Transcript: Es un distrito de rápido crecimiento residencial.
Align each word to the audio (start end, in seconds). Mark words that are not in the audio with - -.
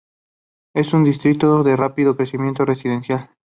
Es 0.73 0.93
un 0.95 1.03
distrito 1.03 1.61
de 1.63 1.75
rápido 1.75 2.17
crecimiento 2.17 2.65
residencial. 2.65 3.29